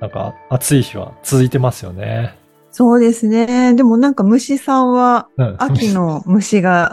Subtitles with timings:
[0.00, 2.36] なんか暑い日は続いてますよね。
[2.70, 5.56] そうですねでもなんか虫さんはうん。
[5.58, 6.92] 秋の虫が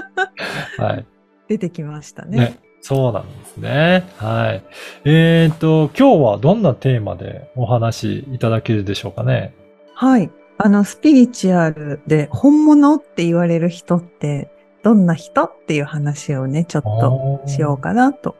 [0.78, 1.06] はい。
[1.48, 2.58] 出てきましたねね。
[2.80, 4.04] そうなんですね。
[4.16, 4.62] はい。
[5.04, 9.54] えっ、と、今日はどんなテーマでお話しいただけるでしょうかね？
[9.94, 14.50] はいあのスピリチュアルで本物って言われる人って
[14.82, 18.36] どんな人っていう話をねちょっとしようかなと、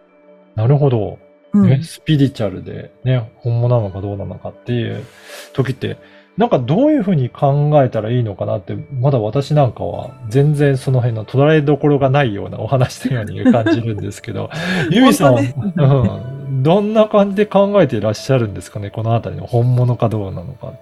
[0.54, 1.18] なるほど。
[1.60, 1.68] うん。
[1.68, 5.04] ね、スピリチュアルでね、本物なのかどうなのかっていう
[5.52, 5.96] 時って、
[6.36, 14.50] なんかどういうふうに考えたらいいのかなって、まだ私なんかは全然その辺の捉えどころがないようなお話のように感じるんですけど、
[14.90, 20.72] ユミさんうん、どんな感じで考えていらっしゃるんですかね、このあたりの本物かどうなのか。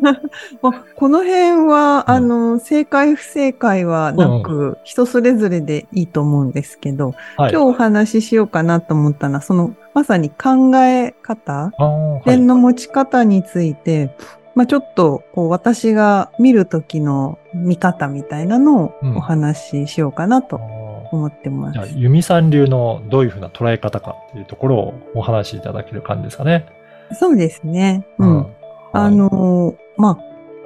[0.62, 2.14] まあ、この辺は、うん。
[2.14, 7.52] あの、正解不正解はなく、人それぞれでいいと思うんですけど、はい。
[7.52, 12.28] 今日お話ししようかなと思ったのは、その、まさに考え方、はい。
[12.28, 14.14] 点の持ち方について、
[14.54, 19.16] まあちょっと、こう、私が見るときの見方みたいなのをうん。
[19.16, 20.77] お話ししようかなあとー
[21.10, 21.72] 思ってます。
[21.74, 26.66] じゃあ、ユミさん流のどういうふうな捉え方かっていうところをお話しいただける感じですかね。
[27.12, 28.06] そうですね。
[28.18, 28.46] うん。
[28.92, 30.18] あはいのーまあ、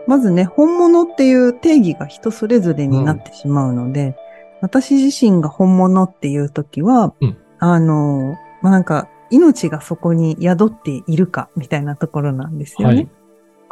[0.07, 4.17] まずね、本物っていう定義が人それぞれになってしまうので、
[4.61, 12.95] 私自身が本物っていうときは、うんあのーまあ、なんか、命がそこに宿っているかみたいなところなんですよね。
[12.95, 13.09] はい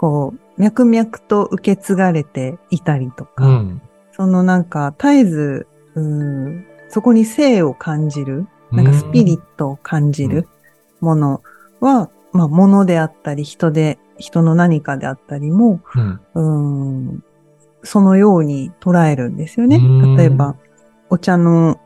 [0.00, 3.82] こう、脈々と受け継がれていたりとか、うん。
[4.12, 10.48] そのなんか、絶えず、うーんそこに生を感じる、なんかスピリットを感じる
[11.00, 11.42] もの
[11.80, 16.20] は、まあ、物であったり、人で、人の何かであったりも、うん。
[16.34, 17.24] うーん、
[17.84, 20.16] そのように捉えるんですよねうん。
[20.16, 20.56] 例えば、
[21.10, 21.80] お茶の、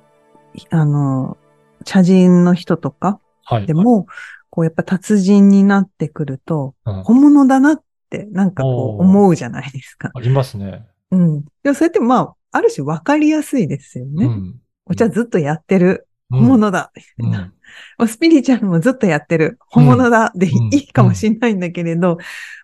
[0.71, 1.37] あの、
[1.85, 3.67] 茶人の人とかはい。
[3.67, 4.07] でも、
[4.51, 10.11] こうやっぱ達人になってくると、うん本物だなってなんかこう思うじゃないですか。
[10.15, 10.87] ありますね。
[11.11, 11.45] うん。
[11.63, 14.27] でもそれってまあ、ある種分かりやすいですよね。
[14.27, 14.55] うん。
[14.87, 16.91] お茶ずっとやってる、うん本物だ。
[17.19, 17.53] うん ま
[17.99, 22.19] あスピリチュアルもずっとやってる、本物だでいうんいかもしれないんだけれど、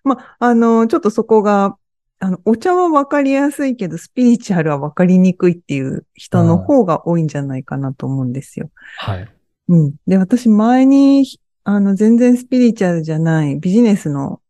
[0.05, 1.77] まあ、あの、ちょっとそこが、
[2.21, 8.71] あの、お茶はわかりやすいけど、スピリチュアルはわかりにくいっていう人の方が多いんじゃないかなと思うんですよ。
[8.99, 9.29] はい。
[9.69, 9.95] うん。
[10.07, 11.27] で、私前に、
[11.65, 14.41] あの、全然スピリチュアルじゃないビジネスの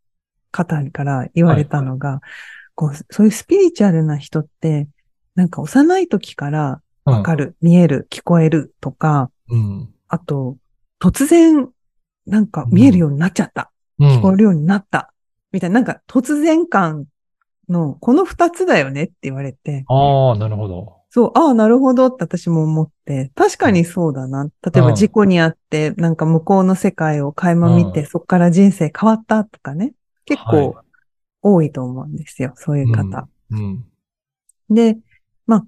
[0.51, 2.21] 方から言われたのが、
[2.75, 4.89] こう、そういうスピリチュアルな人って、
[5.35, 9.95] なんか幼い時からわかる、見える、聞こえるとか、うん。
[10.09, 10.57] あと、
[11.01, 11.69] 突然、
[12.27, 13.71] なんか見えるようになっちゃった。
[13.99, 14.09] うん。
[14.09, 15.13] 聞こえるようになった。
[15.53, 17.07] みたいな、なんか突然感
[17.69, 20.97] の、この二つだよねって言われて、ああ、なるほど。
[21.11, 24.45] そう、ああ、なるほどって私も思って、確かにそうだな。
[24.45, 29.93] 例えうんば事故にあって、なんか向こうの世界を垣間見て、うんそこから人生変わったとかね。
[30.25, 30.85] 結構は
[31.43, 33.29] 多いと思うんですよ、そういう方。
[33.51, 33.85] うん。
[34.69, 34.99] で、
[35.51, 35.67] まあ、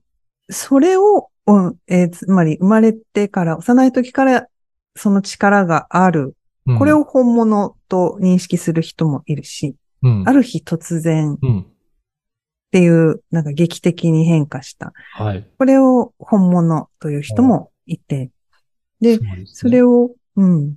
[0.49, 4.47] それを、うんえーつまり生まれてから、幼い時から
[4.95, 6.37] その力がある。
[6.67, 10.29] うんこれ、を本物と認識する人もいるし、うん。
[10.29, 11.67] ある日突然っうん。
[12.71, 14.93] ていう、なんか劇的に変化した。
[15.15, 15.45] はい。
[15.59, 18.31] これを本物という人もいて、
[19.01, 19.17] で、
[19.47, 20.77] そそれを、うん。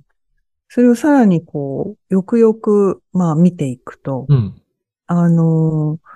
[0.68, 4.60] それをさらにこう、よくよく、まあ見ていくと、うん。
[5.06, 6.15] あのー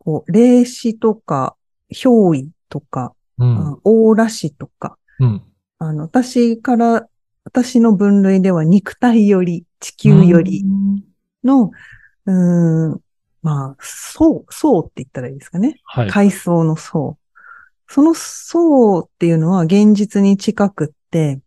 [0.00, 1.56] こう、霊視とか、
[1.92, 3.78] 憑依とか、うん。
[3.84, 5.42] オーラ視とか、うん。
[5.78, 7.06] あの、私から、
[7.44, 10.64] 私の分類では肉体より、地球より
[11.44, 11.70] の、
[12.26, 13.00] うーん、
[13.42, 15.80] まあ、層、層って言ったらいいですかね。
[15.84, 16.08] はい。
[16.08, 17.16] 階層の層。
[17.88, 21.40] その層っていうのは現実に近くって、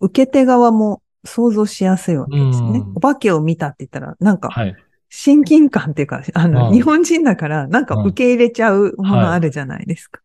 [0.00, 2.84] 受け手側も想像しやすいわけですねう。
[2.84, 4.76] んお化けを見たって言ったら、なんかはい。
[5.16, 10.20] 親近感っていうか、あの、うん日本人だから、なんか受け入れちゃうものあるじゃないですか。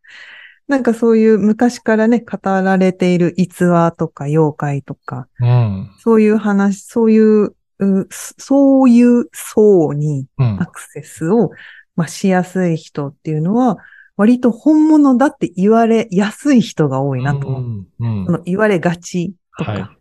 [0.66, 5.90] なんかそういう昔からね、語られている逸話とか妖怪とか、うん。
[6.00, 10.66] そういう話、そういう、うそういう層にうんア。
[10.66, 11.52] クセスを、
[11.94, 13.78] まあ、しやすい人っていうのは、
[14.16, 17.62] 割と本物だって言われやすい人が多いなと思う。
[17.62, 18.20] うん。
[18.20, 19.99] うんその言われがちとか、はい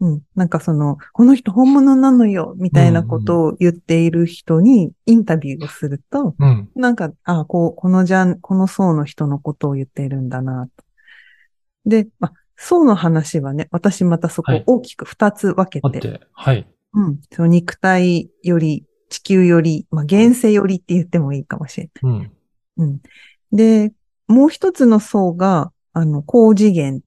[0.00, 0.22] うん。
[0.34, 6.70] なんかその、この人本物なのよ、みたいなことを言っている人にインタビューをすると、うん。
[6.74, 10.84] なんか、あこう、このジャン、この層の人のことを言っているんだな、と。
[11.84, 16.66] で、まあ、層の話はね、私またそこはい大きく二つ分け、てて、はい。
[16.94, 17.20] うん。
[17.30, 22.18] その肉体より、地球より、まあ、現世よりって言ってもいいかもしれうん。
[22.18, 22.30] ない。
[22.78, 23.00] うん。
[23.52, 23.92] で、
[24.28, 27.00] もう一つの層が、あの、高次元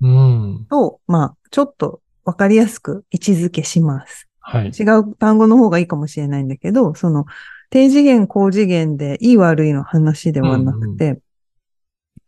[0.00, 0.66] うん。
[0.68, 4.28] と、まあ、ちょっとわかりやすく位置づけします。
[4.40, 4.68] はい。
[4.68, 7.24] 違う単語の方がいいかもしれないんだけど、その、
[7.70, 11.20] 低次元、高次元で、いい悪いの話ではなくて、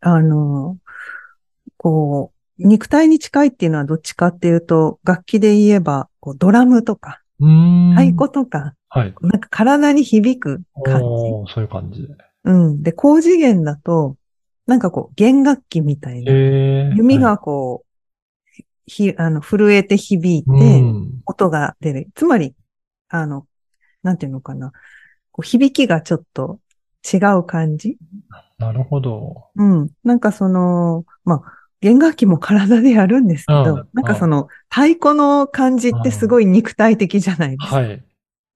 [0.01, 0.79] あの、
[1.77, 7.91] こう、肉体に近いっていうのはどっちかっていうと、楽器で言えば、こうドラムとか、うーん。
[7.91, 9.15] 太鼓とか、はい。
[9.21, 11.07] なんか体に響く感じ。
[11.53, 12.09] そういう感じで。
[12.45, 12.83] うん。
[12.83, 14.17] で、高次元だと、
[14.67, 16.33] なんかこう、弦楽器みたいな。
[16.95, 17.88] 弓がこう、
[18.89, 21.21] ひ、あの、震えて響いて、うん。
[21.27, 22.09] 音が出る。
[22.15, 22.55] つまり、
[23.09, 23.47] あの、
[24.03, 24.73] なんていうのかな。
[25.31, 26.59] こう響きがちょっと
[27.11, 27.97] 違う感じ
[28.59, 29.47] なるほど。
[29.55, 29.89] うん。
[30.03, 37.77] なんかその、まあ、弦楽器も体でやるんですけど、うんなんかその、太鼓の感じってすごい肉体的じゃないですか。
[37.77, 38.05] はい。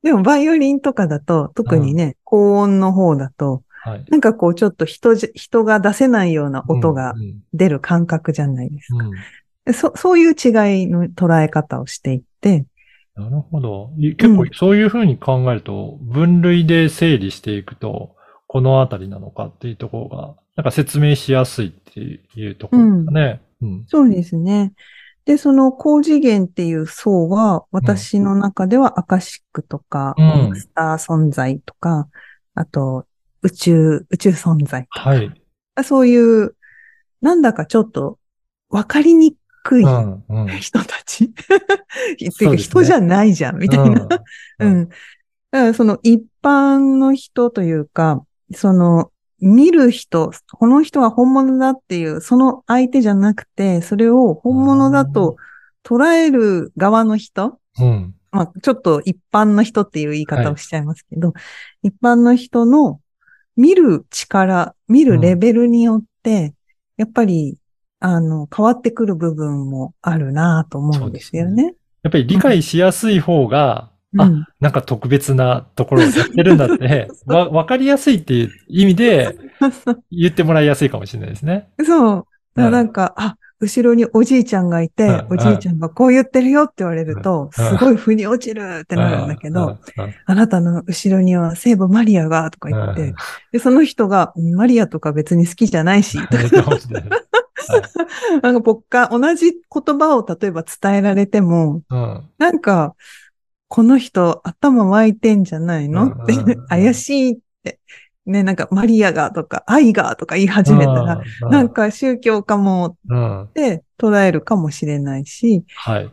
[0.03, 4.05] でも、バイオリンとかだと、特にね、高音の方だと、はい。
[4.11, 8.99] なんかこう、ちょっと人じ、人が出せないような音がうん出る感覚じゃないですか。
[8.99, 9.19] うんうんで
[9.73, 12.67] そそういう違いの捉え方をしていって、
[13.15, 13.93] なるほど。
[13.99, 18.17] い結構うんそういうふうに考えると、分類で整理していくと、
[18.47, 23.41] このあたりなのかっていうところが、なんか説明しやすいっていうところですかね。
[23.61, 23.85] うん。
[23.87, 24.73] そうですね。
[25.25, 32.09] で、その高次元っていう層は、私の中ではアカシックとか、うんマスター存在とか、
[32.55, 33.07] あと
[33.43, 35.43] 宇宙、宇宙存在とか、はい。
[35.85, 36.57] そういう、
[37.21, 38.19] なんだかちょっと
[38.69, 39.85] わかりにくい。
[40.61, 41.25] 人たち。
[41.33, 41.33] っ
[42.17, 44.05] ていうか人じゃないじゃん、みたいな。
[44.05, 44.09] う
[44.61, 44.89] うんん。
[44.89, 44.99] だか
[45.53, 48.25] らその一般の人というか、
[48.55, 49.11] その
[49.41, 55.37] 見る人、この人は本物だっていう、その相手じゃなくて、それを本物だと
[55.85, 58.15] 捉える側の人、うん。
[58.31, 61.35] まあちょっと一般の人っていう言い方をしちゃいますけど、
[61.83, 63.01] 一般の人の
[63.57, 66.55] 見る力、見るレベルによって、
[66.97, 67.59] やっぱり、
[68.05, 71.75] あの、変わってくる部分もあるなと思うんですよね。
[72.03, 74.45] やっぱり理解しやすい方が、あうん。
[74.61, 79.39] なんか特別なところをやってるんだって、 わ、わかりやすいっていう意味で
[80.11, 81.69] 言ってもらいやすいかもしれないですね。
[81.85, 82.27] そ
[82.57, 82.61] う。
[82.61, 87.69] なんか、あ、後ろにおじいちゃんがいて、うんおじいちゃんがこう言ってるよって言われると、うん。
[87.69, 89.79] すごい腑に落ちるってなるんだけど、
[90.27, 92.95] あなたの後ろには聖母マリアが、とか言っうん。
[92.97, 93.15] て、
[93.53, 96.19] で、その人が、うんマリアとか別に好きじゃないし、
[98.43, 102.31] なんか僕が同じ言葉を例えば伝えられても、うん。
[102.39, 102.95] なんか、
[103.69, 106.05] この人頭湧いてんじゃないの？
[106.05, 107.81] うんってうんうん、怪しいって。
[108.25, 113.43] ね、なんかマリアがとか愛がとか言い始めたら、うん、なんか宗教かもうん。
[113.45, 116.13] って捉えるかもしれないし、はい。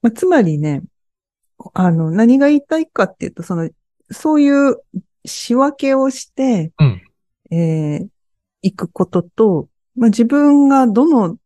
[0.00, 0.82] まあ、つまりね、
[1.74, 3.68] あの、何が言いたいかっていうと、その、
[4.10, 4.76] そういう
[5.26, 7.02] 仕分けをして、うん
[7.50, 8.08] えー
[8.62, 11.36] 行くことと、まあ、自分がどの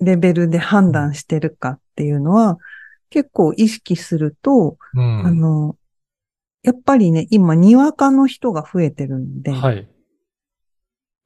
[0.00, 2.58] レベルで判断してるかっていうのは、
[3.10, 5.26] 結構意識すると、うん。
[5.26, 5.76] あの、
[6.62, 9.88] やっぱりね、今、にわかの人が増えてるんで、はい。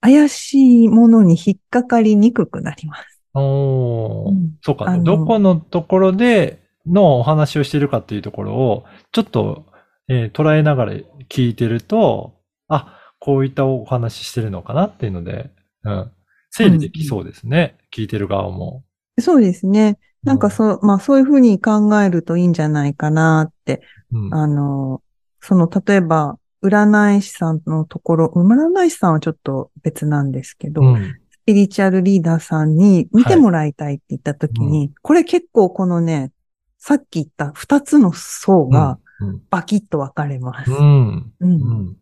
[0.03, 3.21] 怪しいものに引っかかりにくくなります。
[3.35, 4.99] おーうんそうか。
[4.99, 9.67] どこのところでのお話をしてるかっていうところを、ちょっと、
[10.09, 10.93] えー捉えながら
[11.29, 12.35] 聞いてると、
[12.69, 15.51] あ、こういったお話してるのかなっていうので、
[15.85, 16.13] うん。
[16.51, 17.77] 整理できそうですね。
[17.93, 18.85] 聞いてる側も。
[19.19, 19.99] そうですね。
[20.23, 24.35] なんかそう、まあそういうふうに考えるといいんじゃないかなってうん。
[24.35, 25.03] あの、
[25.41, 31.17] その、例えば、占い師さんのところ、占い師さんはちょっと別なんですけど、うん。
[31.31, 36.33] スピリチュアルリーダーさんに見てもらいたいって言ったときに、これ結構このね、
[36.79, 39.43] さっき言った二つの層がうん。
[39.51, 40.71] バキッと分かれます。
[40.71, 41.33] うん。
[41.41, 41.47] う。
[41.47, 41.97] うんん。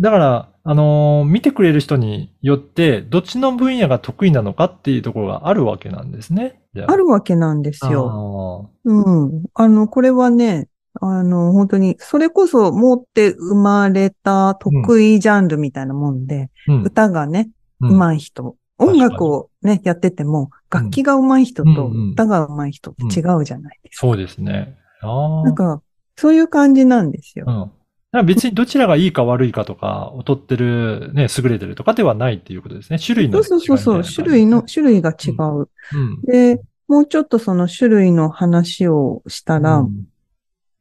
[0.00, 6.60] だから、あのー見てくれる人によって、どっちの分野が得意なのかっていうところがあるわけなんですね。
[6.86, 7.90] あるわけなんですよ。
[7.92, 8.70] よ。
[8.84, 9.44] うん。
[9.54, 10.68] あの、これはね、
[11.00, 16.82] あの、本当に、それこそ持って生まれた得意ジャンルみたいなもんで、うん。
[16.82, 18.56] 歌がね、うん上手い人。
[18.78, 24.06] 音楽をね、やってても、楽器が上手い人とうんうん歌が上手い人って違うじゃないですか。
[24.06, 24.78] そうですね。
[25.02, 25.82] なんか、
[26.16, 27.72] そういう感じなんですよ。
[28.12, 32.98] ら別にどちらがいいか悪いかとか、劣ってる、ね、優れてるとかではないっていうことですね。
[32.98, 35.68] 種類のそうそうそうそう、種類の、種類が違う。
[35.94, 36.22] うん。
[36.22, 40.06] で、もうちょっとその種類の話をしたら、うん。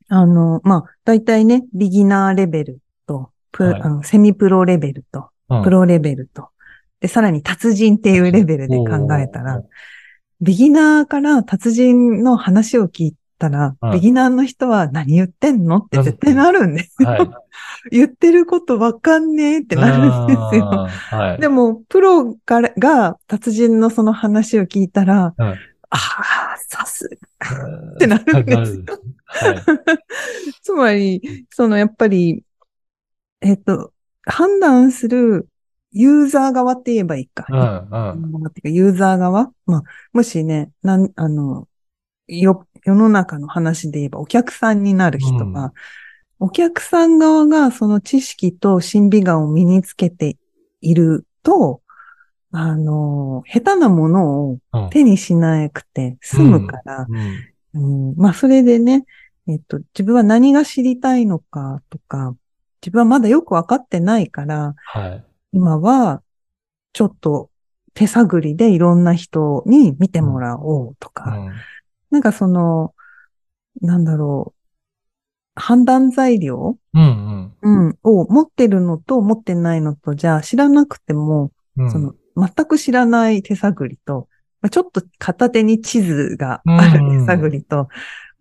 [0.07, 3.81] あの、まあ、大体ね、ビギナーレベルと、プはい。
[3.81, 5.63] あのセミプロレベルと、うん。
[5.63, 6.49] プロレベルと、
[6.99, 9.61] で、さらに達人っていうレベルで考えたら、
[10.41, 17.09] ビギナーから達人の話を聞いたら、はいビギナーの人は何言ってんのって絶対なるんですよ。
[17.09, 17.29] はい。
[17.91, 20.87] 言ってることわかんねえってなるんですよ。
[21.09, 21.41] はい。
[21.41, 25.55] でも、プロからが達人のその話を聞いたら、うん
[25.91, 27.95] ああ、さすが。
[27.95, 28.83] ってなるんですよ
[29.25, 29.61] はい。
[30.61, 32.43] つまり、そのやっぱり、
[33.41, 33.91] えっと、
[34.23, 35.47] 判断する
[35.91, 37.45] ユーザー側って言えばいいか。
[37.49, 37.55] う
[37.97, 38.47] んうん。
[38.47, 41.67] っていうかユーザー側まあ、もしね、なん、あの、
[42.27, 45.71] よ、世の中の話で言えばお客さんになる人は、うん。
[46.41, 50.37] お客さん側がその知識と審美眼を身につけて
[50.81, 51.81] いると、
[52.51, 54.89] あの、下手なものをうん。
[54.89, 57.05] 手にしなくて済むから、
[57.73, 58.11] うん。
[58.11, 58.15] うん。
[58.15, 59.05] まあ、それでね、
[59.47, 62.35] えっと、自分は何が知りたいのかとか、
[62.81, 65.23] 自分はまだよくわかってないから、はい。
[65.51, 66.21] 今は、
[66.93, 67.49] ちょっと
[67.93, 71.53] 手探りでいろんな人に見てもらおうとか、うん
[72.11, 72.93] なんかその、
[73.81, 74.59] なんだろう、
[75.55, 81.91] 判断材料、うんうん、を持ってるのと持ってないのと、じゃあ知らなくても、うん。
[81.91, 84.27] その、全く知らない手探りと、
[84.61, 87.89] まあちょっと片手に地図がある手探りと、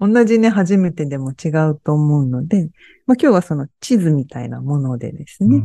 [0.00, 2.70] 同じね、初めてでも違うと思うので、
[3.06, 5.56] まあ今日はその地図みたいなものでですね、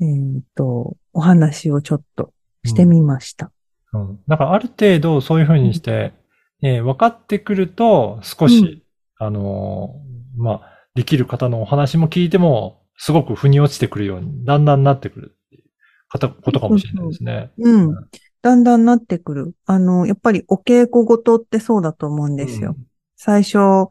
[0.00, 0.36] うん。
[0.36, 2.32] えっ、と、お話をちょっと
[2.64, 3.50] してみました。
[3.94, 4.20] うん。
[4.28, 6.12] だからある程度そういうふうにして、
[6.62, 8.84] えー分かってくると少し、
[9.18, 15.64] あのーまあ、できる方のお話も聞いても、すごく腑に落ちてくるように、だんだんなってくるっていう
[16.08, 17.50] 方ことかもしれないですね。
[17.58, 17.94] うん。
[18.42, 19.54] だんだんなってくる。
[19.66, 22.76] あの、やっぱりお稽古ごとってそうだと思うんですよ。
[23.16, 23.88] 最初、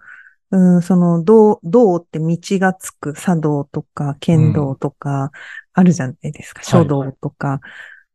[0.52, 5.32] うん、その、道、道って道がつく茶道とか剣道とか
[5.74, 6.60] あるじゃないですか。
[6.60, 7.62] はい書道とか。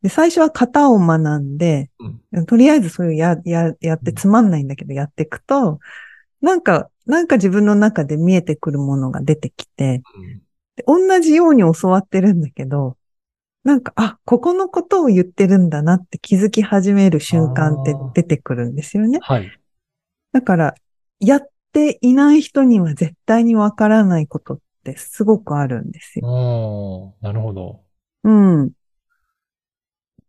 [0.03, 1.91] で、最初は型を学んで、
[2.47, 5.81] とりあえずそういうや、や、やってつまんないんだけどやっていくと、
[6.41, 10.43] なんか、なんか自分の中で見えてくるものが出てきて、うん
[10.77, 12.99] で同じように教わってるんだけど、
[13.65, 19.19] なんか、あ、ここのことを言ってるんだなって気づき始める瞬間って出てくるんですよね。
[19.23, 19.51] はい。
[20.33, 20.75] だから、
[21.19, 26.29] やっていない人には絶対にわからないことってすごくあるんですよ。
[26.29, 27.81] おーなるほど。
[28.23, 28.71] うん。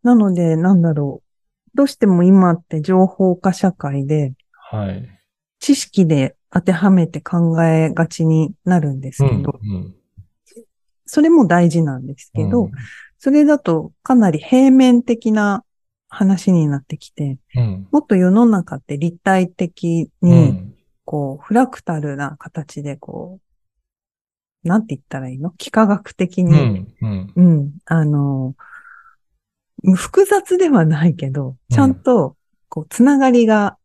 [0.03, 1.27] なので、なんだろう。
[1.75, 5.09] どうしても今って情報化社会で、はい。
[5.59, 9.95] 知識で当てはめて考えがちになるんですけど、うん
[11.09, 12.71] それも大事なんですけど、うん。
[13.17, 15.63] それだとかなり平面的な
[16.09, 17.87] 話になってきて、うん。
[17.91, 20.75] もっと世の中って立体的うに、ん。
[21.05, 23.39] こう、フラクタルな形で、こ
[24.63, 25.53] う、なんて言ったらいいの？
[25.57, 27.33] 幾何学的うに、んうん。
[27.37, 28.55] うん、あの、
[29.95, 32.35] 複雑ではないけど、ちゃんと、
[32.69, 33.77] こう、つながりが、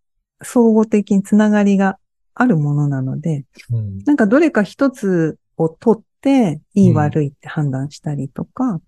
[0.43, 1.99] 相互的につながりが
[2.35, 8.81] あるものなので、うんなんかどれか一つを取って、いいうん悪いって判断したりとか、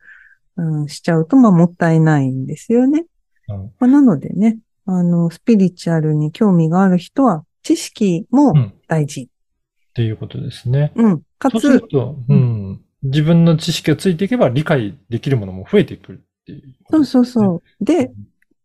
[0.57, 3.07] うん、しちゃうと、まあ、もったいないんですよね。
[3.49, 9.23] うんまあ、なのでね、あの、スピリチュアルに興味がある人は、知識もうん大事。
[9.23, 10.93] っていうことですね。
[10.97, 11.23] うん。
[11.39, 17.05] かそうするつ、と、うん、自分の知識がついていけば理解できるものも増えてくるっていうこそう。
[17.05, 17.85] そうそう。
[17.85, 18.13] で、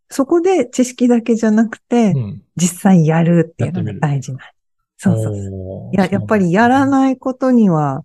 [0.09, 4.39] そこで知識だけじゃなくて、うん実際やるっていうのが大事な。
[4.97, 5.95] そうそうそう。
[5.95, 6.89] や、やっぱりやらい。
[6.89, 8.03] ないことには、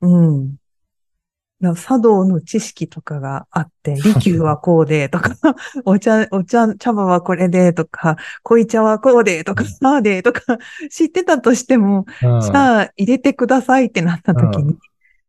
[0.00, 0.26] うん。
[0.40, 0.56] うん。
[1.76, 5.36] 茶道の知識とかがあって、利休はこうでとか、
[5.86, 10.58] お茶、お茶、茶葉はこれでとか、濃茶はこうでとか、ああでとか、
[10.90, 14.78] 知ってたとしても、うんじゃあ入れてくださいってなった時に、うん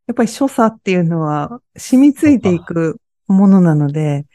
[0.05, 4.25] やっぱり所作っていうのは染みついていくものなので、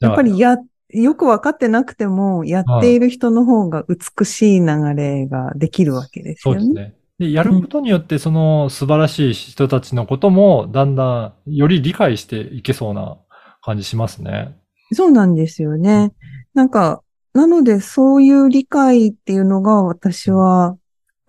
[0.00, 0.56] やっぱりや、
[0.90, 6.60] よくわかってなくても、やっている人の方が美しい流れができるわけですよね。
[6.60, 6.94] そうですね。
[7.18, 13.18] で、やることによって、その素晴らしい人たちのことも、だんだんより理解していけそうな
[13.60, 14.56] 感じしますね。
[14.92, 16.12] そうなんですよね。
[16.54, 17.02] なんか、
[17.34, 20.76] なのでそういう理解っていうのが私は、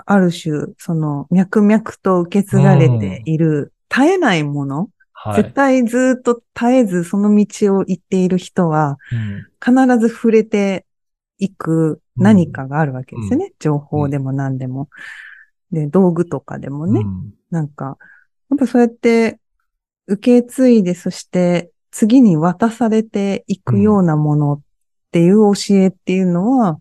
[0.05, 4.89] ある種、その脈々と受け継がれている、絶えないもの、
[5.21, 5.43] はい。
[5.43, 10.85] 絶対ずっと絶えずその道を行っている人は、うん必ず触れて
[11.37, 13.51] いく何かがあるわけですよね。
[13.59, 14.87] 情報でも何でも。
[15.69, 17.01] で、道具とかでもね。
[17.01, 17.97] うんなんか、
[18.51, 19.39] やっぱそうやって
[20.07, 24.61] 受け継いで、そして次に渡されていくようなものっ
[25.11, 26.79] ていう教えっていうのは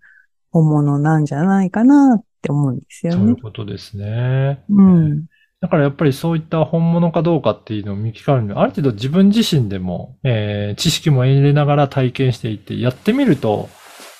[0.52, 3.18] 本物なんじゃないかなって思うんですよね。
[3.18, 3.36] そういう。
[3.42, 4.62] ことですね。
[4.68, 5.26] うん。
[5.60, 13.68] だからやっぱりそういった本物かどうかっていうのを見極めるには、ある程度自分自身でも、えー知識も入れながら体験していって、やってみると、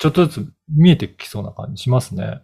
[0.01, 2.41] ちょっとずつ見えてきそうな感じしますね。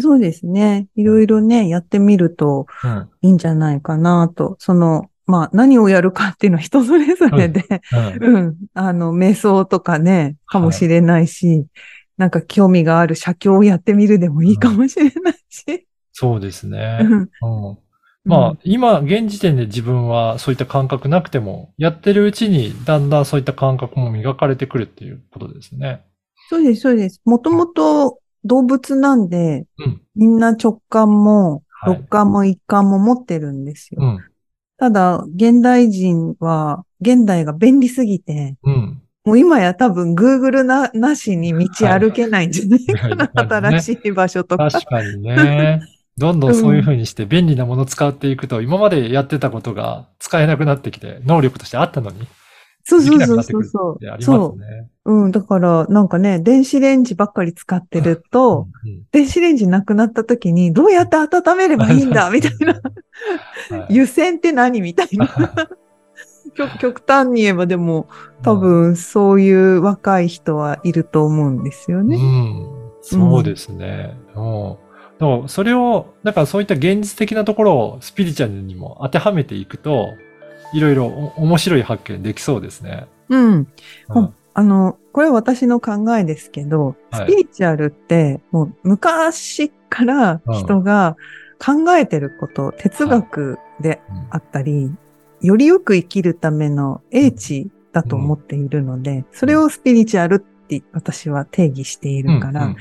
[0.00, 0.88] そうですね。
[0.94, 3.10] いろいろね、やってみるとうん。
[3.20, 4.56] いいんじゃないかなと。
[4.60, 7.64] その、まあ何をやるかっていうのは 人それぞれで、
[8.20, 8.36] うん。
[8.36, 8.56] うん。
[8.74, 11.66] あの、瞑想とかね、かもしれないし、
[12.16, 15.86] なんか興味がある写経をやってみるでもいいかもしれないし。
[16.12, 17.00] そうですね。
[17.02, 17.12] うん
[17.68, 17.78] うん。
[18.28, 26.04] まあ、今、現時点で自分はそういった感覚なくても、やってるうちにだんだんそういった感覚も磨かれてくるっていうことですね。
[26.50, 27.20] そうです、そうです。
[27.24, 30.02] もともと動物なんで、うん。
[30.14, 34.02] みんな直感も、はい六感も一感も持ってるんですよ。
[34.02, 34.18] うん。
[34.78, 39.02] ただ、現代人は、現代が便利すぎて、うん。
[39.24, 44.70] もう今や多分 Google な、なしに道歩けないんじゃないかな、はい新しい場所とか。
[44.70, 45.80] 確かにね。
[46.18, 52.26] どんどんそういう風にして便利なものを使っていくと、今までやってたことが使えなくなってきて、能力としてあったのに、
[52.88, 54.16] そうそうそうそうそうてあ。
[54.16, 54.88] りそますね。
[55.04, 55.12] う。
[55.12, 55.30] うん。
[55.30, 62.72] だから、なんかね、電子レンジばっかり使ってると、うん電子レンジなくなった時に、どうやって温めればいいんだ みたいな。。
[62.72, 62.78] は
[63.90, 64.80] い湯煎って何？
[64.80, 65.28] みたいな。
[66.56, 68.08] 極極端に言えばでも、
[68.42, 72.16] 多分そういう若い人はいると思うんですよね。
[72.16, 72.88] うん。
[73.02, 74.16] そうですね。
[74.34, 74.76] うん。
[75.18, 80.14] だからそれを、だからそういった現実的なところをスピリチュアルにも当てはめていくと、
[80.72, 83.06] いろいろお面白い発見できそうですね。
[83.28, 83.52] うん。
[83.52, 83.66] うん。
[84.08, 87.26] ほあの、これは私の考えですけど、はい。
[87.26, 91.16] スピリチュアルって、もう昔から人が
[91.58, 94.92] 考えてること、哲学であったり、
[95.40, 102.76] よりよく生きるための英知だと思っているので、それをスピリチュアルって私は定義しているから、うん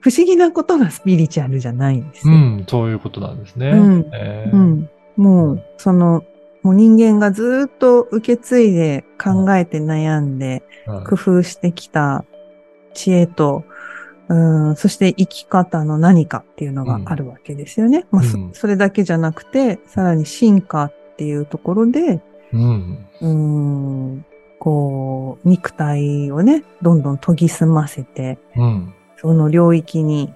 [0.00, 2.34] 不思議なことがスピリチュアルじゃないんですよ。
[2.34, 3.70] うん、うんそういうことなんですね。
[3.70, 4.90] うんえーうん。
[5.16, 6.24] もう、その、
[6.62, 12.24] もう人間がずっと受け継いで考えて悩んでうん工夫してきた
[12.94, 13.64] 知恵と、
[14.28, 14.34] う
[14.70, 18.06] ん、そして生き方の何かっていうのがあるわけですよね。
[18.10, 22.20] まあそうんそれだけじゃなくて、さらに進化っていうところで、
[22.52, 23.06] うん。
[23.20, 24.24] うん、
[24.58, 28.94] こう、肉体をね、どんどん研ぎ澄ませて、うん。
[29.20, 30.32] その領域に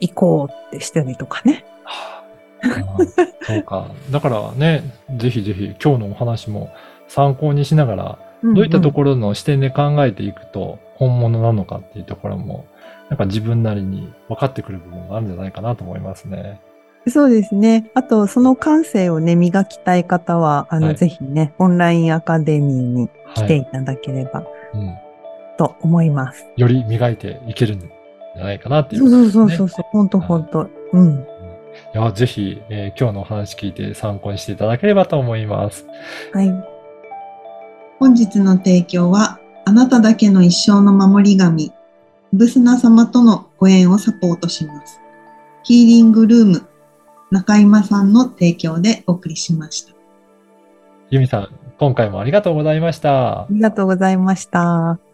[0.00, 1.64] 行こうってしたりとかね。
[1.84, 2.24] はあ
[2.64, 3.06] うん
[3.42, 3.90] そうか。
[4.10, 4.82] だからね、
[5.16, 6.70] ぜひぜひ今日のお話も
[7.08, 12.64] 参考にしながら、どういったところの視点で考えていくと本物なのかっていうところも、
[13.08, 16.60] なんか自分なりに分かってくる部分があるんじゃないかなと思いますね。
[17.08, 17.88] そうですね。
[17.94, 23.46] あと、その感性をね、磨きたい方は、あの、はいぜひね、オンラインアカデミーに来はい。
[23.48, 24.42] ていただければ
[24.74, 24.96] うん。
[25.56, 26.46] と思います。
[26.56, 27.90] より磨いていけるん
[28.36, 29.10] じゃないかなっていうね。
[29.30, 30.68] そうそうそう、ほんとほんと。
[30.92, 31.26] うん。
[31.94, 35.86] いや、ぜひ、えー今日のお話聞いて参考にしていただければと思います。
[36.32, 36.52] はい。
[37.98, 41.72] 本日の提供は、あなただけの一生の守り神、
[42.32, 45.00] ブスナ様とのご縁をサポートします。
[45.64, 46.66] ヒーリングルーム、
[47.30, 49.94] 中今さんの提供でお送りしました。
[51.10, 53.46] ユミさん、今回もありがとうございましたあ。
[53.50, 55.05] りがとうございました。